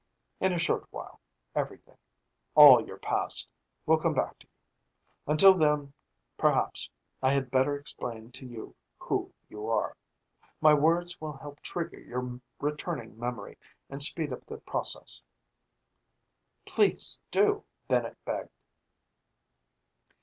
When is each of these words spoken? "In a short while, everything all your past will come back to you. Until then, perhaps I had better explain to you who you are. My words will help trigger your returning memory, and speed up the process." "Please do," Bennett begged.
"In 0.39 0.51
a 0.51 0.57
short 0.57 0.87
while, 0.89 1.19
everything 1.53 1.99
all 2.55 2.81
your 2.83 2.97
past 2.97 3.47
will 3.85 3.99
come 3.99 4.15
back 4.15 4.39
to 4.39 4.47
you. 4.47 4.53
Until 5.31 5.53
then, 5.53 5.93
perhaps 6.39 6.89
I 7.21 7.29
had 7.33 7.51
better 7.51 7.77
explain 7.77 8.31
to 8.31 8.45
you 8.47 8.75
who 8.97 9.31
you 9.47 9.67
are. 9.69 9.95
My 10.59 10.73
words 10.73 11.21
will 11.21 11.33
help 11.33 11.59
trigger 11.59 11.99
your 11.99 12.41
returning 12.59 13.19
memory, 13.19 13.59
and 13.91 14.01
speed 14.01 14.33
up 14.33 14.43
the 14.47 14.57
process." 14.57 15.21
"Please 16.65 17.19
do," 17.29 17.63
Bennett 17.87 18.17
begged. 18.25 18.49